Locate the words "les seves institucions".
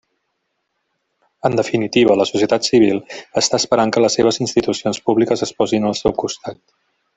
4.07-5.03